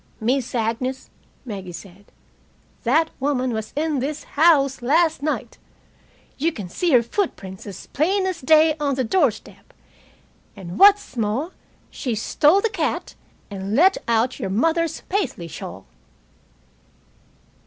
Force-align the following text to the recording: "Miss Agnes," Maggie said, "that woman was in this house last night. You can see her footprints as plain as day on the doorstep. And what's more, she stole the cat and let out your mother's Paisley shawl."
"Miss 0.19 0.55
Agnes," 0.55 1.11
Maggie 1.45 1.71
said, 1.71 2.05
"that 2.85 3.11
woman 3.19 3.53
was 3.53 3.71
in 3.75 3.99
this 3.99 4.23
house 4.23 4.81
last 4.81 5.21
night. 5.21 5.59
You 6.39 6.51
can 6.51 6.69
see 6.69 6.89
her 6.93 7.03
footprints 7.03 7.67
as 7.67 7.85
plain 7.85 8.25
as 8.25 8.41
day 8.41 8.75
on 8.79 8.95
the 8.95 9.03
doorstep. 9.03 9.75
And 10.55 10.79
what's 10.79 11.15
more, 11.17 11.51
she 11.91 12.15
stole 12.15 12.61
the 12.61 12.69
cat 12.69 13.13
and 13.51 13.75
let 13.75 13.95
out 14.07 14.39
your 14.39 14.49
mother's 14.49 15.01
Paisley 15.01 15.47
shawl." 15.47 15.85